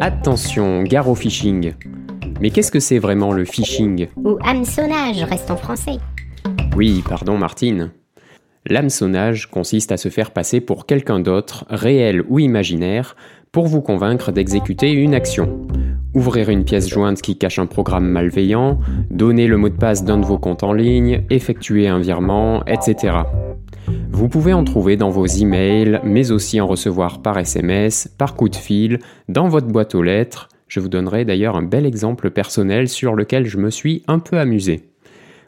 [0.00, 1.74] Attention, gare au phishing.
[2.40, 4.08] Mais qu'est-ce que c'est vraiment le phishing?
[4.16, 5.98] Ou hameçonnage, reste en français.
[6.76, 7.90] Oui, pardon Martine.
[8.66, 13.16] L'hameçonnage consiste à se faire passer pour quelqu'un d'autre, réel ou imaginaire,
[13.52, 15.66] pour vous convaincre d'exécuter une action.
[16.14, 18.78] Ouvrir une pièce jointe qui cache un programme malveillant,
[19.10, 23.14] donner le mot de passe d'un de vos comptes en ligne, effectuer un virement, etc.
[24.10, 28.48] Vous pouvez en trouver dans vos emails, mais aussi en recevoir par SMS, par coup
[28.48, 28.98] de fil,
[29.28, 30.48] dans votre boîte aux lettres.
[30.68, 34.38] Je vous donnerai d'ailleurs un bel exemple personnel sur lequel je me suis un peu
[34.38, 34.90] amusé.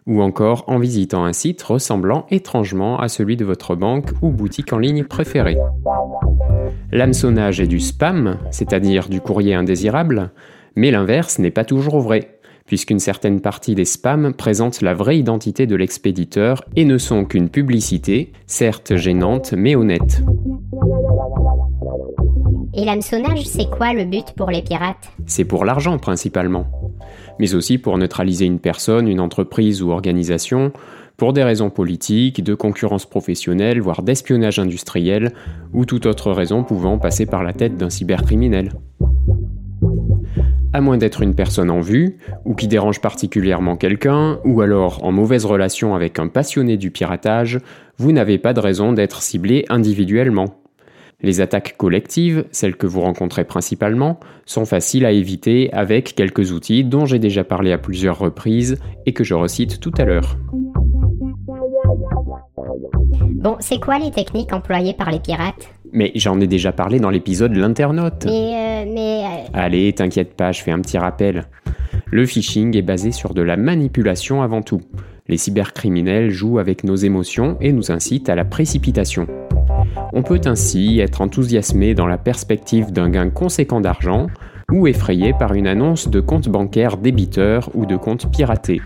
[0.07, 4.73] Ou encore en visitant un site ressemblant étrangement à celui de votre banque ou boutique
[4.73, 5.59] en ligne préférée.
[6.91, 10.31] L'hameçonnage est du spam, c'est-à-dire du courrier indésirable,
[10.75, 15.67] mais l'inverse n'est pas toujours vrai puisqu'une certaine partie des spams présentent la vraie identité
[15.67, 20.23] de l'expéditeur et ne sont qu'une publicité, certes gênante mais honnête.
[22.75, 25.13] Et l'hameçonnage, c'est quoi le but pour les pirates?
[25.27, 26.67] C'est pour l'argent principalement,
[27.39, 30.73] mais aussi pour neutraliser une personne, une entreprise ou organisation,
[31.19, 35.33] pour des raisons politiques, de concurrence professionnelle, voire d'espionnage industriel,
[35.73, 38.73] ou toute autre raison pouvant passer par la tête d'un cybercriminel.
[40.75, 45.13] À moins d'être une personne en vue, ou qui dérange particulièrement quelqu'un, ou alors en
[45.13, 47.61] mauvaise relation avec un passionné du piratage,
[47.99, 50.63] vous n'avez pas de raison d'être ciblé individuellement.
[51.21, 56.85] Les attaques collectives, celles que vous rencontrez principalement, sont faciles à éviter avec quelques outils
[56.85, 60.37] dont j'ai déjà parlé à plusieurs reprises et que je recite tout à l'heure.
[63.35, 65.69] Bon, c'est quoi les techniques employées par les pirates?
[65.93, 68.25] Mais j'en ai déjà parlé dans l'épisode L'internaute.
[68.25, 68.72] Mais, euh, euh,
[69.55, 71.45] Allez, t'inquiète pas, je fais un petit rappel.
[72.11, 74.81] Le phishing est basé sur de la manipulation avant tout.
[75.29, 79.27] Les cybercriminels jouent avec nos émotions et nous incitent à la précipitation.
[80.13, 84.27] On peut ainsi être enthousiasmé dans la perspective d'un gain conséquent d'argent
[84.71, 88.81] ou effrayé par une annonce de compte bancaire débiteur ou de compte piraté.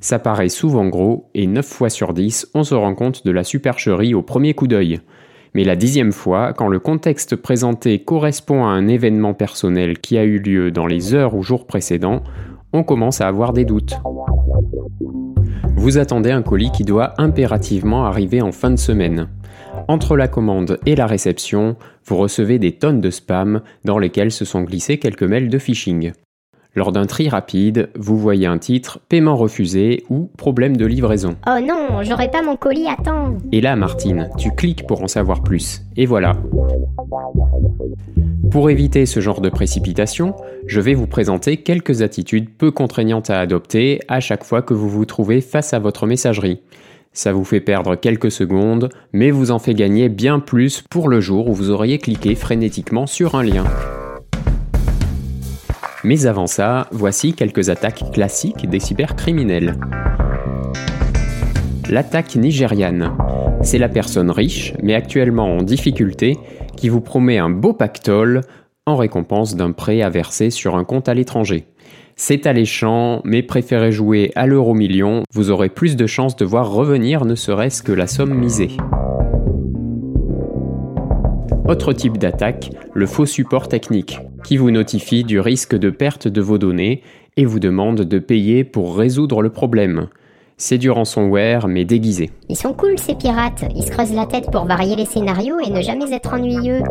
[0.00, 3.42] Ça paraît souvent gros et 9 fois sur 10, on se rend compte de la
[3.42, 5.00] supercherie au premier coup d'œil.
[5.54, 10.24] Mais la dixième fois, quand le contexte présenté correspond à un événement personnel qui a
[10.24, 12.22] eu lieu dans les heures ou jours précédents,
[12.72, 13.98] on commence à avoir des doutes.
[15.76, 19.28] Vous attendez un colis qui doit impérativement arriver en fin de semaine.
[19.86, 24.44] Entre la commande et la réception, vous recevez des tonnes de spam dans lesquels se
[24.44, 26.12] sont glissés quelques mails de phishing.
[26.74, 31.36] Lors d'un tri rapide, vous voyez un titre Paiement refusé ou Problème de livraison.
[31.46, 35.08] Oh non, j'aurai pas mon colis à temps Et là, Martine, tu cliques pour en
[35.08, 35.82] savoir plus.
[35.96, 36.36] Et voilà.
[38.50, 40.34] Pour éviter ce genre de précipitation,
[40.66, 44.88] je vais vous présenter quelques attitudes peu contraignantes à adopter à chaque fois que vous
[44.88, 46.60] vous trouvez face à votre messagerie.
[47.12, 51.20] Ça vous fait perdre quelques secondes, mais vous en fait gagner bien plus pour le
[51.20, 53.64] jour où vous auriez cliqué frénétiquement sur un lien.
[56.04, 59.74] Mais avant ça, voici quelques attaques classiques des cybercriminels.
[61.90, 63.12] L'attaque nigériane.
[63.62, 66.36] C'est la personne riche, mais actuellement en difficulté,
[66.76, 68.42] qui vous promet un beau pactole
[68.86, 71.66] en récompense d'un prêt à verser sur un compte à l'étranger.
[72.14, 76.70] C'est alléchant, mais préférez jouer à l'euro million, vous aurez plus de chances de voir
[76.70, 78.76] revenir ne serait-ce que la somme misée.
[81.66, 86.40] Autre type d'attaque, le faux support technique, qui vous notifie du risque de perte de
[86.40, 87.02] vos données
[87.36, 90.08] et vous demande de payer pour résoudre le problème.
[90.56, 92.30] C'est du ransomware mais déguisé.
[92.48, 95.70] Ils sont cool ces pirates, ils se creusent la tête pour varier les scénarios et
[95.70, 96.82] ne jamais être ennuyeux.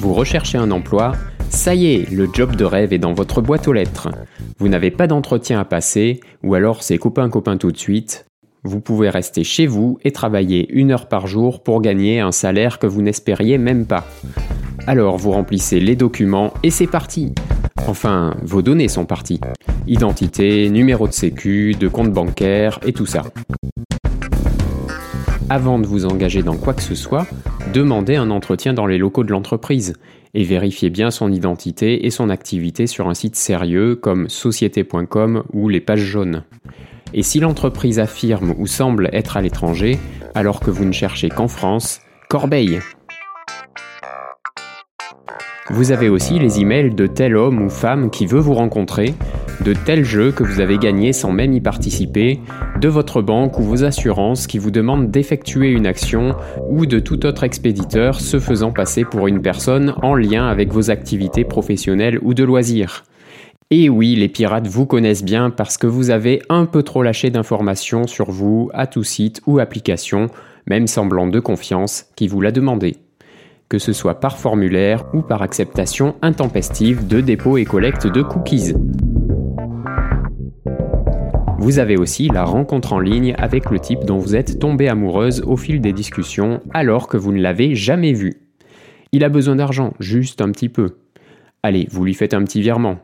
[0.00, 1.12] Vous recherchez un emploi,
[1.48, 4.08] ça y est, le job de rêve est dans votre boîte aux lettres.
[4.58, 8.26] Vous n'avez pas d'entretien à passer, ou alors c'est copain-copain tout de suite.
[8.64, 12.78] Vous pouvez rester chez vous et travailler une heure par jour pour gagner un salaire
[12.78, 14.04] que vous n'espériez même pas.
[14.86, 17.32] Alors vous remplissez les documents et c'est parti.
[17.86, 19.40] Enfin, vos données sont parties.
[19.86, 23.22] Identité, numéro de sécu, de compte bancaire et tout ça.
[25.48, 27.26] Avant de vous engager dans quoi que ce soit,
[27.72, 29.94] demandez un entretien dans les locaux de l'entreprise
[30.34, 35.68] et vérifiez bien son identité et son activité sur un site sérieux comme société.com ou
[35.68, 36.42] les pages jaunes.
[37.14, 39.98] Et si l'entreprise affirme ou semble être à l'étranger,
[40.34, 42.80] alors que vous ne cherchez qu'en France, corbeille
[45.70, 49.14] Vous avez aussi les emails de tel homme ou femme qui veut vous rencontrer,
[49.64, 52.40] de tel jeu que vous avez gagné sans même y participer,
[52.80, 56.34] de votre banque ou vos assurances qui vous demandent d'effectuer une action,
[56.68, 60.90] ou de tout autre expéditeur se faisant passer pour une personne en lien avec vos
[60.90, 63.04] activités professionnelles ou de loisirs.
[63.70, 67.30] Et oui, les pirates vous connaissent bien parce que vous avez un peu trop lâché
[67.30, 70.26] d'informations sur vous à tout site ou application,
[70.66, 72.96] même semblant de confiance, qui vous l'a demandé.
[73.72, 78.74] Que ce soit par formulaire ou par acceptation intempestive de dépôt et collecte de cookies.
[81.56, 85.42] Vous avez aussi la rencontre en ligne avec le type dont vous êtes tombé amoureuse
[85.46, 88.42] au fil des discussions alors que vous ne l'avez jamais vu.
[89.10, 90.98] Il a besoin d'argent, juste un petit peu.
[91.62, 92.98] Allez, vous lui faites un petit virement.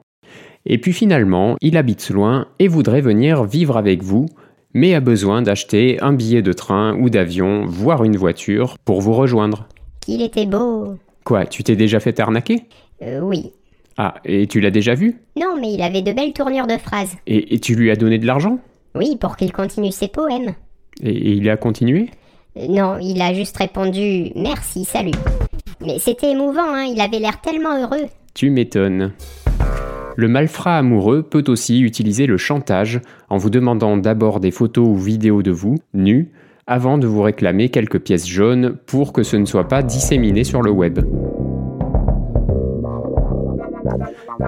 [0.67, 4.27] Et puis finalement, il habite loin et voudrait venir vivre avec vous,
[4.75, 9.15] mais a besoin d'acheter un billet de train ou d'avion, voire une voiture, pour vous
[9.15, 9.67] rejoindre.
[10.09, 10.95] Qu'il était beau.
[11.23, 12.63] Quoi, tu t'es déjà fait arnaquer?
[13.03, 13.53] Euh, oui.
[13.99, 15.21] Ah, et tu l'as déjà vu?
[15.39, 17.15] Non, mais il avait de belles tournures de phrases.
[17.27, 18.59] et, et tu lui as donné de l'argent?
[18.95, 20.55] Oui, pour qu'il continue ses poèmes.
[21.03, 22.09] et, et il a continué?
[22.57, 25.13] Euh, non, il a juste répondu merci, salut.
[25.83, 28.07] Mais c'était émouvant, hein, il avait l'air tellement heureux.
[28.33, 29.13] Tu m'étonnes.
[30.17, 34.97] Le malfrat amoureux peut aussi utiliser le chantage en vous demandant d'abord des photos ou
[34.97, 36.33] vidéos de vous, nus,
[36.69, 40.63] avant de vous réclamer quelques pièces jaunes pour que ce ne soit pas disséminé sur
[40.63, 41.01] le web.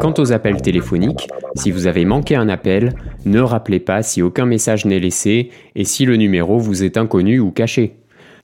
[0.00, 2.94] Quant aux appels téléphoniques, si vous avez manqué un appel,
[3.24, 7.40] ne rappelez pas si aucun message n'est laissé et si le numéro vous est inconnu
[7.40, 7.96] ou caché.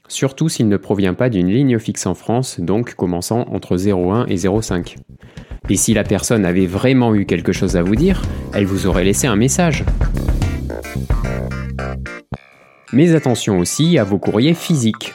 [0.09, 4.37] Surtout s'il ne provient pas d'une ligne fixe en France, donc commençant entre 01 et
[4.39, 4.97] 05.
[5.69, 8.23] Et si la personne avait vraiment eu quelque chose à vous dire,
[8.55, 9.85] elle vous aurait laissé un message.
[12.97, 15.13] Mais attention aussi à vos courriers physiques.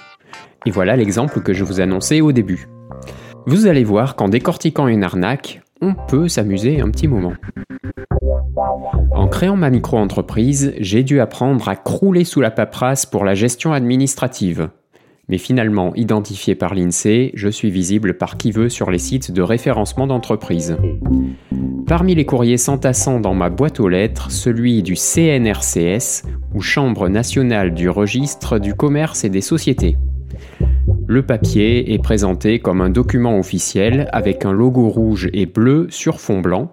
[0.68, 2.68] Et voilà l'exemple que je vous annonçais au début.
[3.48, 7.34] Vous allez voir qu'en décortiquant une arnaque, on peut s'amuser un petit moment.
[9.10, 13.74] En créant ma micro-entreprise, j'ai dû apprendre à crouler sous la paperasse pour la gestion
[13.74, 14.70] administrative.
[15.28, 19.42] Mais finalement, identifié par l'INSEE, je suis visible par qui veut sur les sites de
[19.42, 20.78] référencement d'entreprise.
[21.88, 27.74] Parmi les courriers s'entassant dans ma boîte aux lettres, celui du CNRCS, ou Chambre nationale
[27.74, 29.98] du registre du commerce et des sociétés.
[31.08, 36.20] Le papier est présenté comme un document officiel avec un logo rouge et bleu sur
[36.20, 36.72] fond blanc,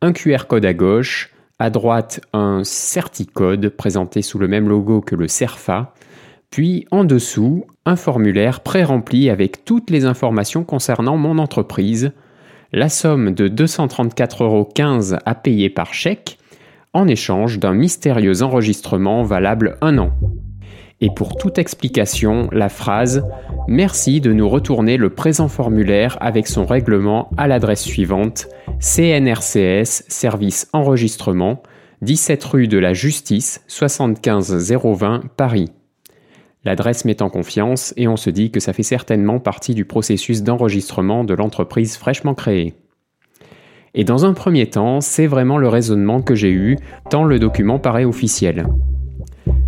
[0.00, 5.16] un QR code à gauche, à droite un certicode présenté sous le même logo que
[5.16, 5.92] le CERFA,
[6.50, 12.12] puis en dessous un formulaire pré-rempli avec toutes les informations concernant mon entreprise,
[12.72, 14.68] la somme de 234,15 euros
[15.24, 16.37] à payer par chèque,
[16.92, 20.12] en échange d'un mystérieux enregistrement valable un an.
[21.00, 23.24] Et pour toute explication, la phrase
[23.68, 28.48] Merci de nous retourner le présent formulaire avec son règlement à l'adresse suivante
[28.80, 31.62] CNRCS Service Enregistrement
[32.02, 35.70] 17 rue de la Justice 75 020 Paris.
[36.64, 40.42] L'adresse met en confiance et on se dit que ça fait certainement partie du processus
[40.42, 42.74] d'enregistrement de l'entreprise fraîchement créée.
[43.94, 46.76] Et dans un premier temps, c'est vraiment le raisonnement que j'ai eu,
[47.10, 48.66] tant le document paraît officiel.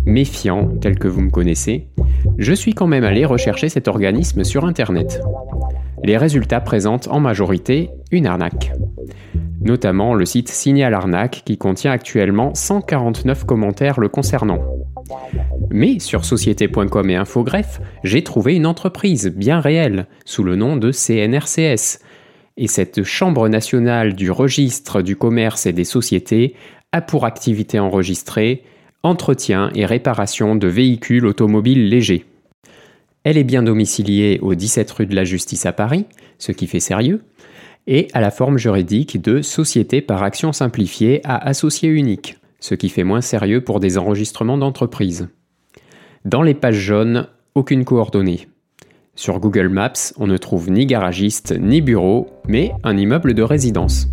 [0.05, 1.87] Méfiant, tel que vous me connaissez,
[2.37, 5.21] je suis quand même allé rechercher cet organisme sur Internet.
[6.03, 8.73] Les résultats présentent en majorité une arnaque.
[9.61, 14.59] Notamment le site Signal Arnaque qui contient actuellement 149 commentaires le concernant.
[15.69, 20.91] Mais sur société.com et Infogreffe, j'ai trouvé une entreprise bien réelle, sous le nom de
[20.91, 21.99] CNRCS.
[22.61, 26.53] Et cette Chambre nationale du registre du commerce et des sociétés
[26.91, 28.61] a pour activité enregistrée
[29.01, 32.23] entretien et réparation de véhicules automobiles légers.
[33.23, 36.05] Elle est bien domiciliée au 17 rue de la Justice à Paris,
[36.37, 37.23] ce qui fait sérieux,
[37.87, 42.89] et à la forme juridique de société par action simplifiée à associé unique, ce qui
[42.89, 45.29] fait moins sérieux pour des enregistrements d'entreprise.
[46.25, 48.50] Dans les pages jaunes, aucune coordonnée.
[49.15, 54.07] Sur Google Maps, on ne trouve ni garagiste ni bureau, mais un immeuble de résidence.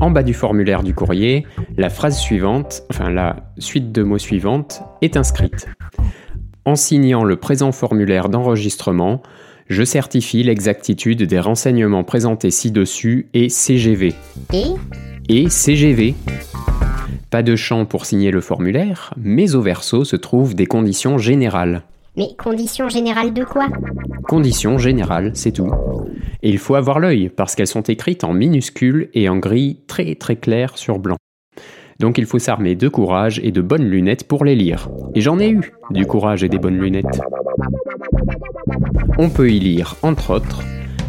[0.00, 1.46] En bas du formulaire du courrier,
[1.76, 5.68] la phrase suivante, enfin la suite de mots suivante, est inscrite.
[6.64, 9.22] En signant le présent formulaire d'enregistrement,
[9.68, 14.14] je certifie l'exactitude des renseignements présentés ci-dessus et CGV.
[14.52, 14.74] Et
[15.28, 16.16] Et CGV.
[17.30, 21.84] Pas de champ pour signer le formulaire, mais au verso se trouvent des conditions générales.
[22.16, 23.68] Mais conditions générales de quoi?
[24.26, 25.70] Conditions générales, c'est tout.
[26.42, 30.14] Et il faut avoir l'œil, parce qu'elles sont écrites en minuscules et en gris très
[30.14, 31.16] très clair sur blanc.
[31.98, 34.88] Donc il faut s'armer de courage et de bonnes lunettes pour les lire.
[35.14, 37.20] Et j'en ai eu, du courage et des bonnes lunettes.
[39.18, 40.62] On peut y lire, entre autres,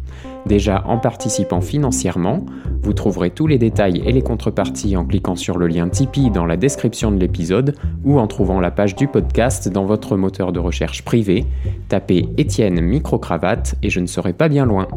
[0.45, 2.45] Déjà en participant financièrement,
[2.81, 6.45] vous trouverez tous les détails et les contreparties en cliquant sur le lien Tipeee dans
[6.45, 10.59] la description de l'épisode ou en trouvant la page du podcast dans votre moteur de
[10.59, 11.45] recherche privé.
[11.87, 14.87] Tapez Étienne Microcravate et je ne serai pas bien loin.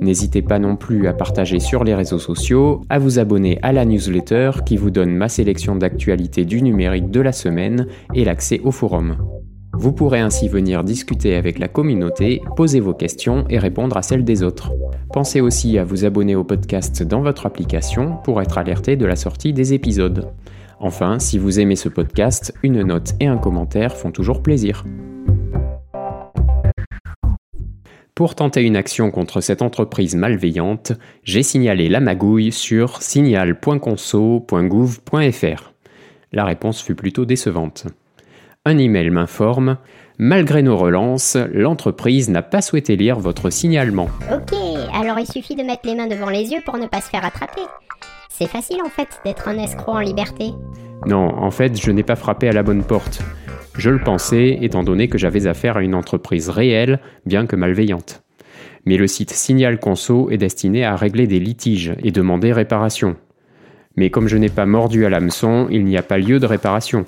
[0.00, 3.84] N'hésitez pas non plus à partager sur les réseaux sociaux, à vous abonner à la
[3.84, 8.70] newsletter qui vous donne ma sélection d'actualités du numérique de la semaine et l'accès au
[8.70, 9.16] forum.
[9.74, 14.24] Vous pourrez ainsi venir discuter avec la communauté, poser vos questions et répondre à celles
[14.24, 14.72] des autres.
[15.12, 19.16] Pensez aussi à vous abonner au podcast dans votre application pour être alerté de la
[19.16, 20.30] sortie des épisodes.
[20.80, 24.84] Enfin, si vous aimez ce podcast, une note et un commentaire font toujours plaisir.
[28.18, 30.90] Pour tenter une action contre cette entreprise malveillante,
[31.22, 35.72] j'ai signalé la magouille sur signal.conso.gouv.fr.
[36.32, 37.86] La réponse fut plutôt décevante.
[38.64, 39.76] Un email m'informe
[40.18, 44.08] Malgré nos relances, l'entreprise n'a pas souhaité lire votre signalement.
[44.32, 44.52] Ok,
[44.92, 47.24] alors il suffit de mettre les mains devant les yeux pour ne pas se faire
[47.24, 47.62] attraper.
[48.28, 50.50] C'est facile en fait d'être un escroc en liberté.
[51.06, 53.22] Non, en fait, je n'ai pas frappé à la bonne porte.
[53.78, 58.24] Je le pensais, étant donné que j'avais affaire à une entreprise réelle, bien que malveillante.
[58.86, 63.14] Mais le site Signal Conso est destiné à régler des litiges et demander réparation.
[63.94, 67.04] Mais comme je n'ai pas mordu à l'hameçon, il n'y a pas lieu de réparation.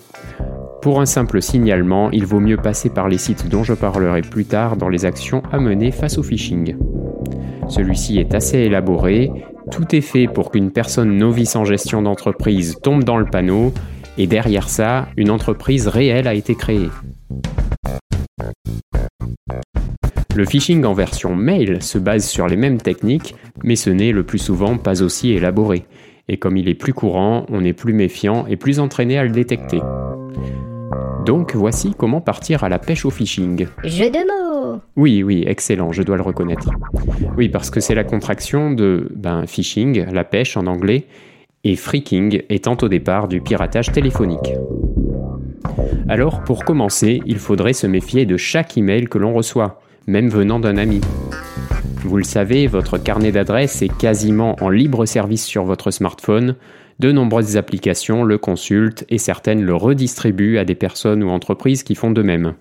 [0.80, 4.44] Pour un simple signalement, il vaut mieux passer par les sites dont je parlerai plus
[4.44, 6.76] tard dans les actions à mener face au phishing.
[7.68, 9.32] Celui-ci est assez élaboré,
[9.72, 13.72] tout est fait pour qu'une personne novice en gestion d'entreprise tombe dans le panneau,
[14.18, 16.90] et derrière ça, une entreprise réelle a été créée.
[20.36, 24.22] Le phishing en version mail se base sur les mêmes techniques, mais ce n'est le
[24.22, 25.84] plus souvent pas aussi élaboré.
[26.28, 29.30] Et comme il est plus courant, on est plus méfiant et plus entraîné à le
[29.30, 29.80] détecter.
[31.26, 33.66] Donc voici comment partir à la pêche au phishing.
[33.84, 36.70] Jeu de mots Oui, oui, excellent, je dois le reconnaître.
[37.36, 41.06] Oui, parce que c'est la contraction de ben, phishing, la pêche en anglais,
[41.64, 44.54] et freaking étant au départ du piratage téléphonique.
[46.08, 50.58] Alors, pour commencer, il faudrait se méfier de chaque email que l'on reçoit, même venant
[50.58, 51.00] d'un ami.
[52.02, 56.56] Vous le savez, votre carnet d'adresses est quasiment en libre service sur votre smartphone.
[56.98, 61.94] De nombreuses applications le consultent et certaines le redistribuent à des personnes ou entreprises qui
[61.94, 62.54] font de même.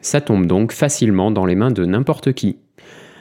[0.00, 2.58] Ça tombe donc facilement dans les mains de n'importe qui.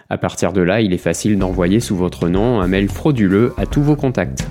[0.10, 3.66] À partir de là, il est facile d'envoyer sous votre nom un mail frauduleux à
[3.66, 4.48] tous vos contacts.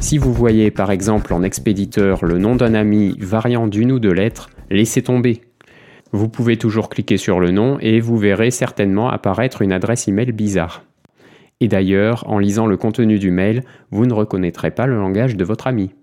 [0.00, 4.12] Si vous voyez par exemple en expéditeur le nom d'un ami variant d'une ou deux
[4.12, 5.42] lettres, laissez tomber.
[6.12, 10.32] Vous pouvez toujours cliquer sur le nom et vous verrez certainement apparaître une adresse email
[10.32, 10.82] bizarre.
[11.60, 15.44] Et d'ailleurs, en lisant le contenu du mail, vous ne reconnaîtrez pas le langage de
[15.44, 15.94] votre ami.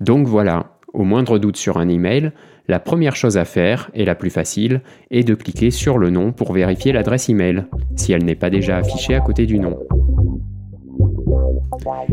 [0.00, 2.32] Donc voilà, au moindre doute sur un email,
[2.68, 6.32] la première chose à faire, et la plus facile, est de cliquer sur le nom
[6.32, 7.66] pour vérifier l'adresse email,
[7.96, 9.78] si elle n'est pas déjà affichée à côté du nom.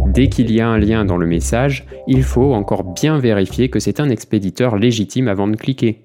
[0.08, 3.80] Dès qu'il y a un lien dans le message, il faut encore bien vérifier que
[3.80, 6.02] c'est un expéditeur légitime avant de cliquer,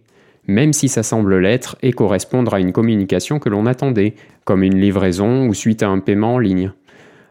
[0.47, 4.81] même si ça semble l'être et correspondre à une communication que l'on attendait, comme une
[4.81, 6.73] livraison ou suite à un paiement en ligne.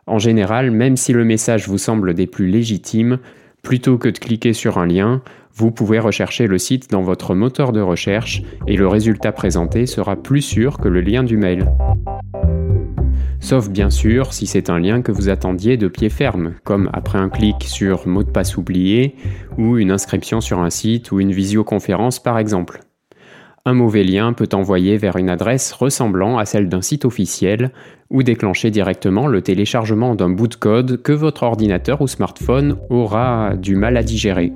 [0.07, 3.19] En général, même si le message vous semble des plus légitimes,
[3.61, 5.21] plutôt que de cliquer sur un lien,
[5.55, 10.15] vous pouvez rechercher le site dans votre moteur de recherche et le résultat présenté sera
[10.15, 11.69] plus sûr que le lien du mail.
[13.43, 17.19] Sauf bien sûr si c'est un lien que vous attendiez de pied ferme, comme après
[17.19, 19.15] un clic sur mot de passe oublié,
[19.57, 22.79] ou une inscription sur un site ou une visioconférence par exemple.
[23.65, 27.73] Un mauvais lien peut envoyer vers une adresse ressemblant à celle d'un site officiel
[28.09, 33.57] ou déclencher directement le téléchargement d'un bout de code que votre ordinateur ou smartphone aura
[33.57, 34.53] du mal à digérer.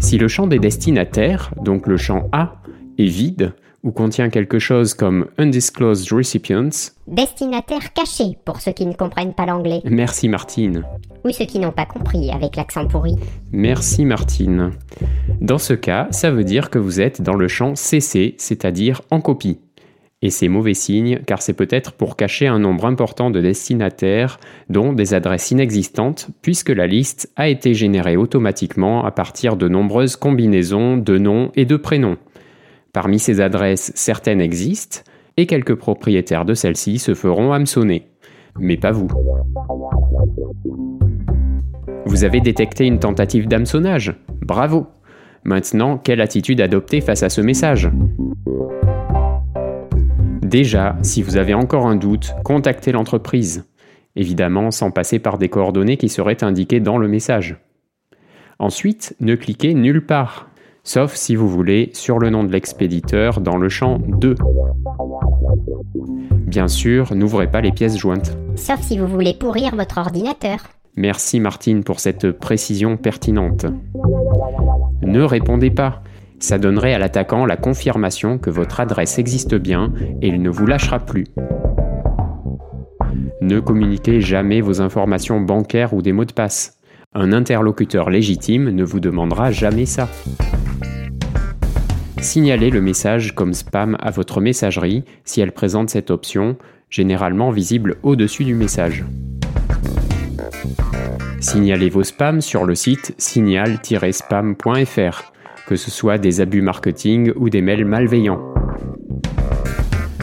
[0.00, 2.56] Si le champ des destinataires, donc le champ A,
[2.98, 6.92] est vide, ou contient quelque chose comme Undisclosed Recipients.
[7.06, 9.80] Destinataire caché, pour ceux qui ne comprennent pas l'anglais.
[9.84, 10.84] Merci Martine.
[11.24, 13.16] Ou ceux qui n'ont pas compris, avec l'accent pourri.
[13.50, 14.70] Merci Martine.
[15.40, 19.20] Dans ce cas, ça veut dire que vous êtes dans le champ CC, c'est-à-dire en
[19.20, 19.58] copie.
[20.24, 24.38] Et c'est mauvais signe car c'est peut-être pour cacher un nombre important de destinataires,
[24.70, 30.14] dont des adresses inexistantes, puisque la liste a été générée automatiquement à partir de nombreuses
[30.14, 32.18] combinaisons de noms et de prénoms.
[32.92, 35.00] Parmi ces adresses, certaines existent,
[35.38, 38.08] et quelques propriétaires de celles-ci se feront hameçonner.
[38.58, 39.08] Mais pas vous.
[42.04, 44.88] Vous avez détecté une tentative d'hameçonnage Bravo
[45.44, 47.90] Maintenant, quelle attitude adopter face à ce message?
[50.42, 53.64] Déjà, si vous avez encore un doute, contactez l'entreprise.
[54.16, 57.56] Évidemment, sans passer par des coordonnées qui seraient indiquées dans le message.
[58.58, 60.51] Ensuite, ne cliquez nulle part,
[60.84, 64.34] sauf si vous voulez sur le nom de l'expéditeur dans le champ 2.
[66.46, 68.36] Bien sûr, n'ouvrez pas les pièces jointes.
[68.56, 70.58] Sauf si vous voulez pourrir votre ordinateur.
[70.96, 73.64] Merci Martine pour cette précision pertinente.
[75.02, 76.02] Ne répondez pas.
[76.38, 80.66] Ça donnerait à l'attaquant la confirmation que votre adresse existe bien et il ne vous
[80.66, 81.26] lâchera plus.
[83.40, 86.78] Ne communiquez jamais vos informations bancaires ou des mots de passe.
[87.14, 90.08] Un interlocuteur légitime ne vous demandera jamais ça.
[92.22, 96.56] Signalez le message comme spam à votre messagerie si elle présente cette option,
[96.88, 99.04] généralement visible au-dessus du message.
[101.40, 105.32] Signalez vos spams sur le site signal-spam.fr,
[105.66, 108.40] que ce soit des abus marketing ou des mails malveillants.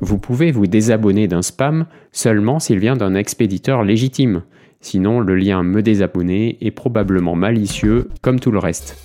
[0.00, 4.42] Vous pouvez vous désabonner d'un spam seulement s'il vient d'un expéditeur légitime.
[4.80, 8.96] Sinon, le lien Me désabonner est probablement malicieux comme tout le reste.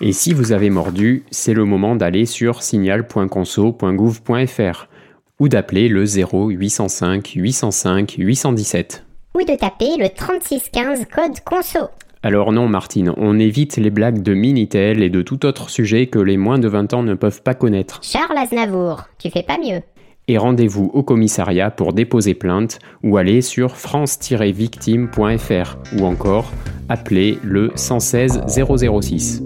[0.00, 4.88] Et si vous avez mordu, c'est le moment d'aller sur signal.conso.gouv.fr
[5.38, 9.04] ou d'appeler le 0805 805 817.
[9.34, 11.88] Ou de taper le 3615 code conso.
[12.24, 16.20] Alors non Martine, on évite les blagues de Minitel et de tout autre sujet que
[16.20, 17.98] les moins de 20 ans ne peuvent pas connaître.
[18.02, 19.80] Charles Aznavour, tu fais pas mieux.
[20.28, 26.52] Et rendez-vous au commissariat pour déposer plainte ou aller sur france-victime.fr ou encore
[26.88, 29.42] appeler le 116 006.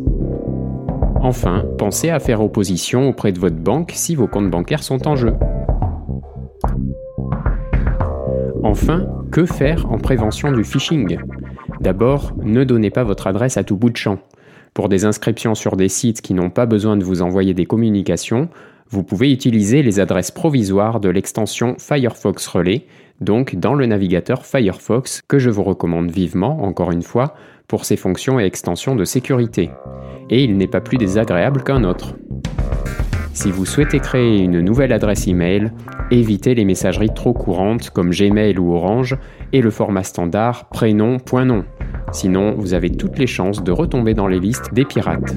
[1.23, 5.17] Enfin, pensez à faire opposition auprès de votre banque si vos comptes bancaires sont en
[5.17, 5.33] jeu.
[8.63, 11.17] Enfin, que faire en prévention du phishing?
[11.81, 14.19] D'abord, ne donnez pas votre adresse à tout bout de champ.
[14.75, 18.49] Pour des inscriptions sur des sites qui n'ont pas besoin de vous envoyer des communications,
[18.89, 22.85] vous pouvez utiliser les adresses provisoires de l'extension Firefox Relay,
[23.21, 27.35] donc dans le navigateur Firefox que je vous recommande vivement, encore une fois,
[27.69, 29.71] pour ses fonctions et extensions de sécurité.
[30.31, 32.15] Et il n'est pas plus désagréable qu'un autre.
[33.37, 35.71] Si vous souhaitez créer une nouvelle adresse email,
[36.11, 39.15] évitez les messageries trop courantes comme Gmail ou Orange
[39.53, 41.67] et le format standard prénom.nom.
[42.13, 45.37] Sinon, vous avez toutes les chances de retomber dans les listes des pirates.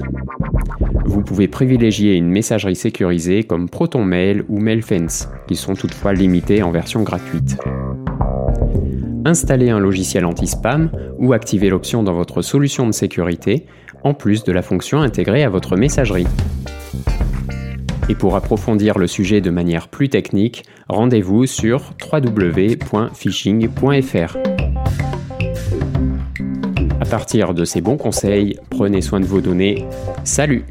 [1.04, 6.70] Vous pouvez privilégier une messagerie sécurisée comme ProtonMail ou MailFence, qui sont toutefois limitées en
[6.70, 7.58] version gratuite.
[9.26, 13.66] Installez un logiciel anti-spam ou activez l'option dans votre solution de sécurité,
[14.04, 16.26] en plus de la fonction intégrée à votre messagerie.
[18.10, 24.36] Et pour approfondir le sujet de manière plus technique, rendez-vous sur www.phishing.fr.
[27.00, 29.86] À partir de ces bons conseils, prenez soin de vos données.
[30.24, 30.64] Salut